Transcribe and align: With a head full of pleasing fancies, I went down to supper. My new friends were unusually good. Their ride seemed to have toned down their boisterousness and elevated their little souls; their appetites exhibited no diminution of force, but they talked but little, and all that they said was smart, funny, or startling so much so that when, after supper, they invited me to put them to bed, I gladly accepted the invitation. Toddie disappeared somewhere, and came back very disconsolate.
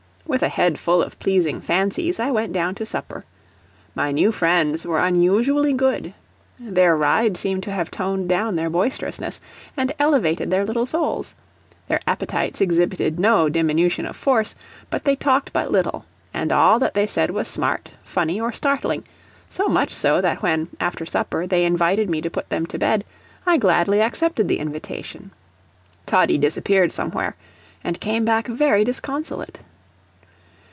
With 0.27 0.43
a 0.43 0.49
head 0.49 0.79
full 0.79 1.01
of 1.03 1.19
pleasing 1.19 1.59
fancies, 1.59 2.17
I 2.17 2.31
went 2.31 2.53
down 2.53 2.73
to 2.75 2.85
supper. 2.85 3.25
My 3.93 4.13
new 4.13 4.31
friends 4.31 4.85
were 4.85 4.99
unusually 4.99 5.73
good. 5.73 6.13
Their 6.57 6.95
ride 6.95 7.35
seemed 7.35 7.63
to 7.63 7.71
have 7.71 7.91
toned 7.91 8.29
down 8.29 8.55
their 8.55 8.69
boisterousness 8.69 9.41
and 9.75 9.91
elevated 9.99 10.49
their 10.49 10.63
little 10.63 10.85
souls; 10.85 11.35
their 11.89 11.99
appetites 12.07 12.61
exhibited 12.61 13.19
no 13.19 13.49
diminution 13.49 14.05
of 14.05 14.15
force, 14.15 14.55
but 14.89 15.03
they 15.03 15.17
talked 15.17 15.51
but 15.51 15.69
little, 15.69 16.05
and 16.33 16.53
all 16.53 16.79
that 16.79 16.93
they 16.93 17.07
said 17.07 17.31
was 17.31 17.49
smart, 17.49 17.91
funny, 18.01 18.39
or 18.39 18.53
startling 18.53 19.03
so 19.49 19.67
much 19.67 19.91
so 19.93 20.21
that 20.21 20.41
when, 20.41 20.69
after 20.79 21.05
supper, 21.05 21.45
they 21.45 21.65
invited 21.65 22.09
me 22.09 22.21
to 22.21 22.29
put 22.29 22.47
them 22.47 22.65
to 22.67 22.79
bed, 22.79 23.03
I 23.45 23.57
gladly 23.57 24.01
accepted 24.01 24.47
the 24.47 24.59
invitation. 24.59 25.31
Toddie 26.05 26.37
disappeared 26.37 26.93
somewhere, 26.93 27.35
and 27.83 27.99
came 27.99 28.23
back 28.23 28.47
very 28.47 28.85
disconsolate. 28.85 29.59